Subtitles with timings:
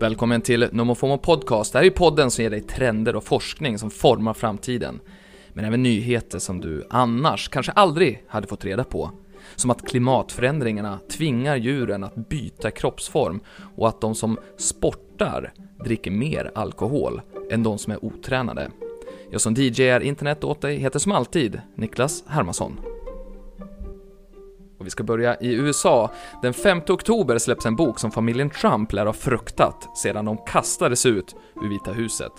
[0.00, 1.72] Välkommen till NomoFomo Podcast.
[1.72, 5.00] Det här är podden som ger dig trender och forskning som formar framtiden.
[5.52, 9.10] Men även nyheter som du annars kanske aldrig hade fått reda på.
[9.54, 13.40] Som att klimatförändringarna tvingar djuren att byta kroppsform
[13.76, 15.52] och att de som sportar
[15.84, 18.70] dricker mer alkohol än de som är otränade.
[19.30, 22.95] Jag som DJar internet åt dig heter som alltid Niklas Hermansson.
[24.86, 26.10] Och vi ska börja i USA.
[26.42, 31.06] Den 5 oktober släpps en bok som familjen Trump lär ha fruktat sedan de kastades
[31.06, 32.32] ut ur Vita huset.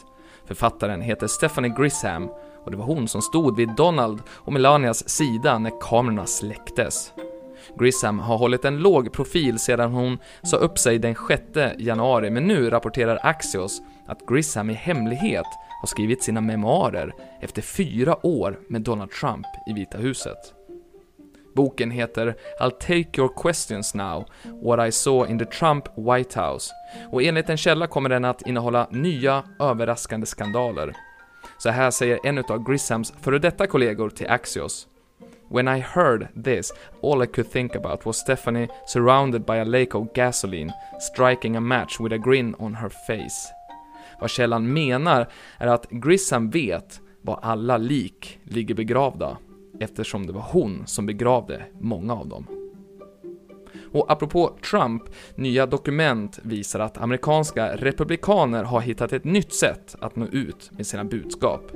[0.46, 2.30] Författaren heter Stephanie Grisham
[2.66, 7.14] och det var hon som stod vid Donald och Melanias sida när kamerorna släcktes.
[7.80, 11.42] Grisham har hållit en låg profil sedan hon sa upp sig den 6
[11.78, 15.48] januari, men nu rapporterar Axios att Grisham i hemlighet
[15.82, 20.57] har skrivit sina memoarer efter fyra år med Donald Trump i Vita huset.
[21.58, 24.26] Boken heter I'll take your questions now,
[24.62, 26.74] What I saw in the Trump White House
[27.12, 30.94] och enligt en källa kommer den att innehålla nya, överraskande skandaler.
[31.58, 34.88] Så här säger en av Grishams före detta kollegor till Axios.
[35.50, 39.98] When I heard this, all I could think about was Stephanie surrounded by a lake
[39.98, 43.54] of gasoline, striking a match with a grin on her face.
[44.20, 45.28] Vad källan menar
[45.58, 49.38] är att Grissam vet var alla lik ligger begravda,
[49.80, 52.48] eftersom det var hon som begravde många av dem.
[53.92, 55.04] Och apropå Trump,
[55.36, 60.88] nya dokument visar att amerikanska republikaner har hittat ett nytt sätt att nå ut med
[60.88, 61.72] sina budskap.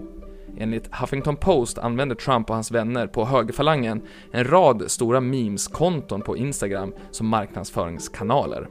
[0.58, 4.02] Enligt Huffington Post använder Trump och hans vänner på högerfalangen
[4.32, 8.68] en rad stora memes-konton på Instagram som marknadsföringskanaler.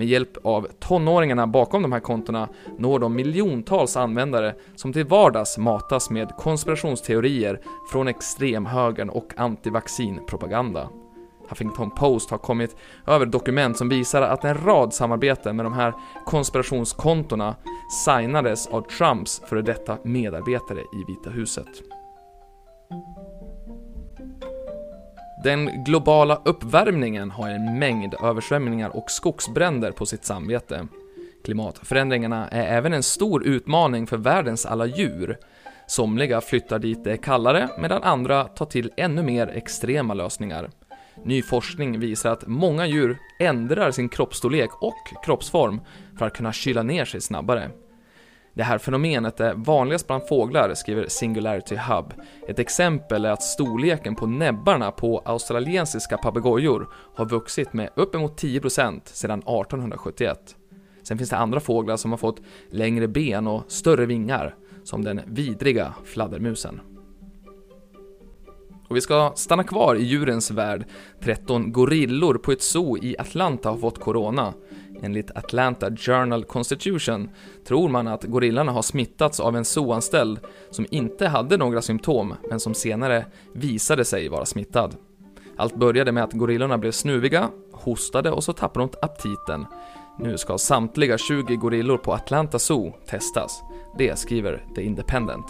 [0.00, 5.58] Med hjälp av tonåringarna bakom de här kontona når de miljontals användare som till vardags
[5.58, 7.60] matas med konspirationsteorier
[7.92, 10.88] från extremhögern och antivaccinpropaganda.
[11.48, 15.94] Huffington Post har kommit över dokument som visar att en rad samarbeten med de här
[16.26, 17.56] konspirationskontona
[18.04, 21.99] signades av Trumps före detta medarbetare i Vita huset.
[25.44, 30.86] Den globala uppvärmningen har en mängd översvämningar och skogsbränder på sitt samvete.
[31.44, 35.38] Klimatförändringarna är även en stor utmaning för världens alla djur.
[35.86, 40.70] Somliga flyttar dit det är kallare medan andra tar till ännu mer extrema lösningar.
[41.24, 45.80] Ny forskning visar att många djur ändrar sin kroppsstorlek och kroppsform
[46.18, 47.70] för att kunna kyla ner sig snabbare.
[48.54, 52.14] Det här fenomenet är vanligast bland fåglar, skriver Singularity Hub.
[52.48, 59.00] Ett exempel är att storleken på näbbarna på australiensiska papegojor har vuxit med uppemot 10%
[59.04, 60.56] sedan 1871.
[61.02, 62.40] Sen finns det andra fåglar som har fått
[62.70, 66.80] längre ben och större vingar, som den vidriga fladdermusen.
[68.88, 70.84] Och vi ska stanna kvar i djurens värld.
[71.20, 74.54] 13 gorillor på ett zoo i Atlanta har fått corona.
[75.02, 77.30] Enligt Atlanta Journal Constitution
[77.66, 80.40] tror man att gorillorna har smittats av en zooanställd
[80.70, 84.96] som inte hade några symptom, men som senare visade sig vara smittad.
[85.56, 89.66] Allt började med att gorillorna blev snuviga, hostade och så tappade de aptiten.
[90.18, 93.62] Nu ska samtliga 20 gorillor på Atlanta Zoo testas.
[93.98, 95.46] Det skriver The Independent.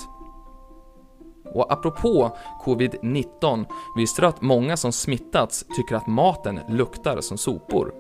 [1.45, 3.65] Och apropå covid-19,
[3.97, 7.95] visste du att många som smittats tycker att maten luktar som sopor?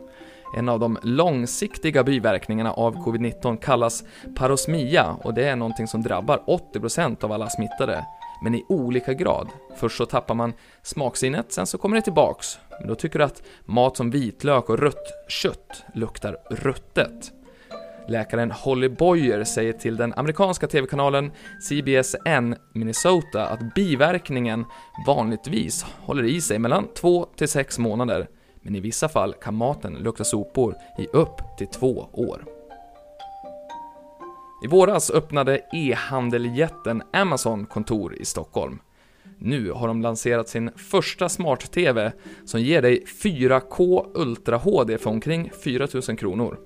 [0.56, 4.05] En av de långsiktiga biverkningarna av covid-19 kallas
[4.37, 6.43] parosmia och det är någonting som drabbar
[6.75, 8.05] 80% av alla smittade,
[8.43, 9.49] men i olika grad.
[9.77, 10.53] Först så tappar man
[10.83, 12.58] smaksinnet, sen så kommer det tillbaks.
[12.79, 17.32] Men då tycker du att mat som vitlök och rött kött luktar ruttet.
[18.08, 21.31] Läkaren Holly Boyer säger till den amerikanska TV-kanalen
[21.61, 24.64] CBSN Minnesota att biverkningen
[25.06, 28.29] vanligtvis håller i sig mellan 2 till 6 månader,
[28.62, 32.44] men i vissa fall kan maten lukta sopor i upp till två år.
[34.64, 38.78] I våras öppnade e-handeljätten Amazon kontor i Stockholm.
[39.38, 42.12] Nu har de lanserat sin första smart-TV
[42.44, 46.58] som ger dig 4K Ultra HD för omkring 4000 kronor.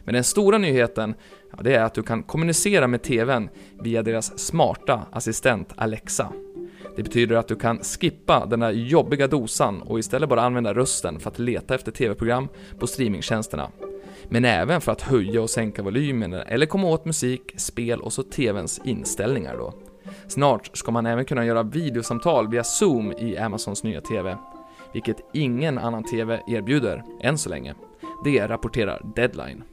[0.00, 1.14] Men den stora nyheten,
[1.50, 3.48] ja, det är att du kan kommunicera med TVn
[3.82, 6.32] via deras smarta assistent Alexa.
[7.00, 11.20] Det betyder att du kan skippa den där jobbiga dosan och istället bara använda rösten
[11.20, 12.48] för att leta efter TV-program
[12.78, 13.70] på streamingtjänsterna.
[14.28, 18.22] Men även för att höja och sänka volymen eller komma åt musik, spel och så
[18.22, 19.74] TVns inställningar då.
[20.28, 24.36] Snart ska man även kunna göra videosamtal via Zoom i Amazons nya TV,
[24.92, 27.74] vilket ingen annan TV erbjuder än så länge.
[28.24, 29.64] Det rapporterar Deadline.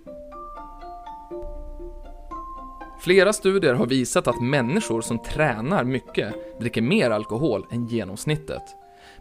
[3.00, 8.64] Flera studier har visat att människor som tränar mycket dricker mer alkohol än genomsnittet.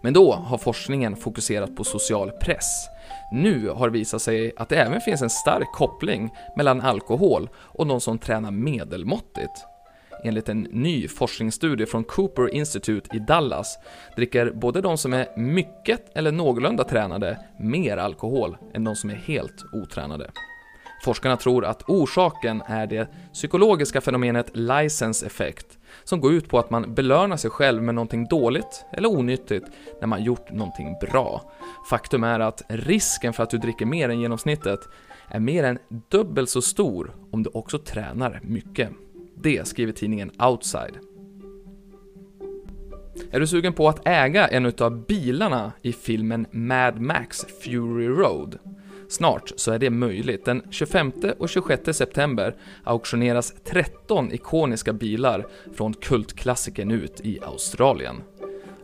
[0.01, 2.87] Men då har forskningen fokuserat på social press.
[3.33, 7.87] Nu har det visat sig att det även finns en stark koppling mellan alkohol och
[7.87, 9.65] de som tränar medelmåttigt.
[10.25, 13.79] Enligt en ny forskningsstudie från Cooper Institute i Dallas
[14.17, 19.15] dricker både de som är mycket eller någorlunda tränade mer alkohol än de som är
[19.15, 20.31] helt otränade.
[21.05, 26.71] Forskarna tror att orsaken är det psykologiska fenomenet license effect, som går ut på att
[26.71, 29.67] man belönar sig själv med någonting dåligt eller onyttigt
[30.01, 31.53] när man gjort någonting bra.
[31.91, 34.81] Faktum är att risken för att du dricker mer än genomsnittet
[35.29, 35.79] är mer än
[36.09, 38.91] dubbelt så stor om du också tränar mycket.
[39.35, 40.99] Det skriver tidningen Outside.
[43.31, 48.59] Är du sugen på att äga en av bilarna i filmen Mad Max Fury Road?
[49.09, 50.45] Snart så är det möjligt.
[50.45, 52.55] Den 25 och 26 september
[52.85, 58.17] auktioneras 13 ikoniska bilar från kultklassikern ut i Australien.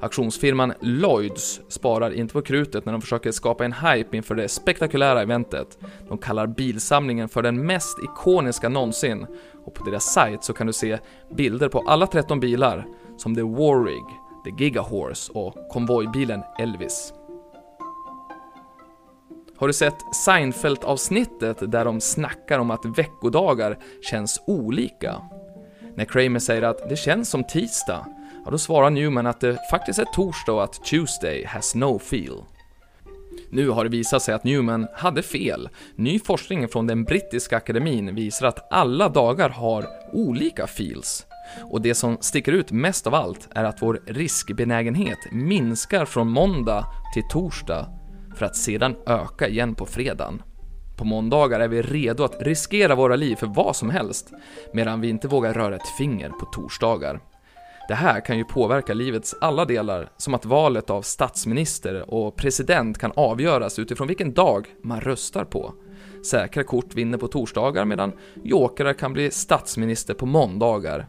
[0.00, 5.22] Auktionsfirman Lloyds sparar inte på krutet när de försöker skapa en hype inför det spektakulära
[5.22, 5.78] eventet.
[6.08, 9.26] De kallar bilsamlingen för den mest ikoniska någonsin
[9.64, 10.98] och på deras sajt så kan du se
[11.36, 12.86] bilder på alla 13 bilar
[13.16, 14.04] som The Warrig,
[14.44, 17.12] The Gigahorse och konvojbilen Elvis.
[19.62, 23.78] Har du sett Seinfeld-avsnittet där de snackar om att veckodagar
[24.10, 25.22] känns olika?
[25.94, 28.06] När Kramer säger att det känns som tisdag,
[28.44, 32.42] ja då svarar Newman att det faktiskt är torsdag och att Tuesday has no feel.
[33.50, 35.68] Nu har det visat sig att Newman hade fel.
[35.96, 41.26] Ny forskning från den brittiska akademin visar att alla dagar har olika feels.
[41.70, 46.84] Och det som sticker ut mest av allt är att vår riskbenägenhet minskar från måndag
[47.14, 48.01] till torsdag
[48.36, 50.42] för att sedan öka igen på fredagen.
[50.96, 54.32] På måndagar är vi redo att riskera våra liv för vad som helst,
[54.72, 57.20] medan vi inte vågar röra ett finger på torsdagar.
[57.88, 62.98] Det här kan ju påverka livets alla delar, som att valet av statsminister och president
[62.98, 65.74] kan avgöras utifrån vilken dag man röstar på.
[66.24, 68.12] Säkra kort vinner på torsdagar medan
[68.44, 71.06] jokrar kan bli statsminister på måndagar.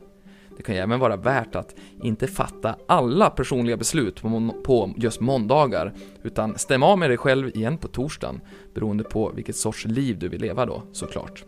[0.57, 4.21] Det kan ju även vara värt att inte fatta alla personliga beslut
[4.63, 8.41] på, just måndagar, utan stämma av med dig själv igen på torsdagen,
[8.73, 11.43] beroende på vilket sorts liv du vill leva då, såklart.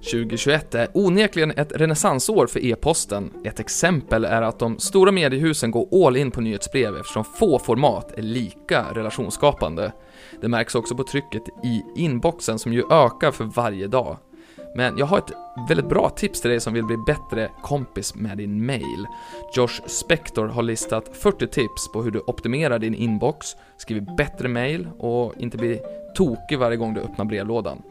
[0.00, 3.32] 2021 är onekligen ett renässansår för e-posten.
[3.44, 8.18] Ett exempel är att de stora mediehusen går all in på nyhetsbrev eftersom få format
[8.18, 9.92] är lika relationsskapande.
[10.40, 14.16] Det märks också på trycket i inboxen som ju ökar för varje dag.
[14.74, 15.32] Men jag har ett
[15.68, 19.06] väldigt bra tips till dig som vill bli bättre kompis med din mail.
[19.56, 23.46] Josh Spector har listat 40 tips på hur du optimerar din inbox,
[23.76, 25.80] skriver bättre mail och inte blir
[26.14, 27.82] tokig varje gång du öppnar brevlådan.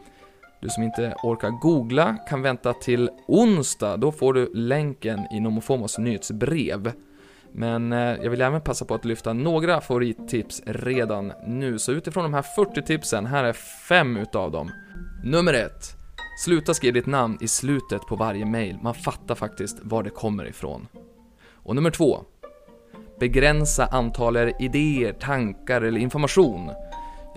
[0.60, 5.98] Du som inte orkar googla kan vänta till onsdag, då får du länken i Nomofomos
[5.98, 6.92] nyhetsbrev.
[7.52, 12.22] Men eh, jag vill även passa på att lyfta några favorittips redan nu, så utifrån
[12.22, 13.52] de här 40 tipsen, här är
[13.88, 14.70] fem utav dem.
[15.24, 15.99] Nummer ett.
[16.40, 20.48] Sluta skriva ditt namn i slutet på varje mail, man fattar faktiskt var det kommer
[20.48, 20.86] ifrån.
[21.52, 22.24] Och nummer två.
[23.18, 26.70] Begränsa antalet idéer, tankar eller information.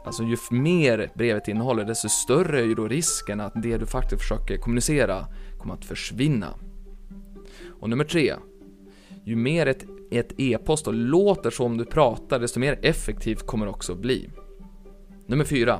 [0.06, 4.22] Alltså ju mer brevet innehåller, desto större är ju då risken att det du faktiskt
[4.22, 5.26] försöker kommunicera
[5.60, 6.48] kommer att försvinna.
[7.80, 8.34] Och nummer tre.
[9.24, 9.68] Ju mer
[10.12, 14.30] ett e-post och låter som du pratar, desto mer effektivt kommer det också bli.
[15.26, 15.80] Nummer fyra.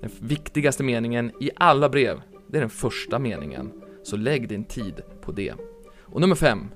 [0.00, 5.00] Den viktigaste meningen i alla brev det är den första meningen, så lägg din tid
[5.20, 5.54] på det.
[6.00, 6.68] Och nummer fem.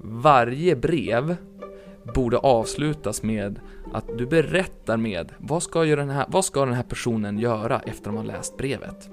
[0.00, 1.36] Varje brev
[2.14, 3.60] borde avslutas med
[3.92, 7.90] att du berättar med vad ska, den här, vad ska den här personen göra efter
[7.90, 9.10] att de har läst brevet?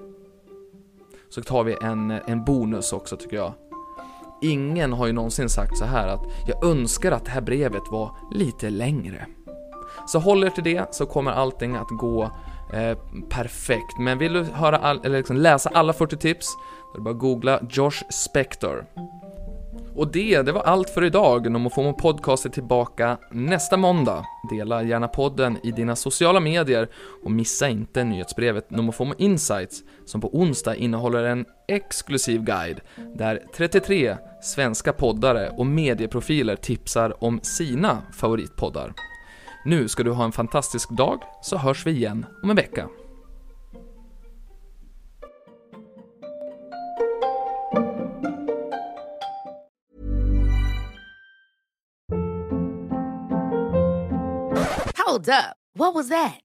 [1.29, 3.53] Så tar vi en, en bonus också tycker jag.
[4.41, 8.17] Ingen har ju någonsin sagt så här att jag önskar att det här brevet var
[8.31, 9.25] lite längre.
[10.07, 12.31] Så håll er till det så kommer allting att gå
[12.73, 12.97] Eh,
[13.29, 17.03] perfekt, men vill du höra all, eller liksom läsa alla 40 tips, då är det
[17.03, 18.85] bara att googla Josh Spector.
[19.95, 21.51] Och det, det var allt för idag.
[21.51, 24.25] Nomofomo Podcast är tillbaka nästa måndag.
[24.49, 26.89] Dela gärna podden i dina sociala medier
[27.23, 32.81] och missa inte nyhetsbrevet Nomofomo Insights som på onsdag innehåller en exklusiv guide
[33.17, 38.93] där 33 svenska poddare och medieprofiler tipsar om sina favoritpoddar.
[39.67, 42.89] Nu ska du ha en fantastisk dag, så hörs vi igen om en vecka.
[55.05, 55.55] Hold up.
[55.73, 56.44] What was that?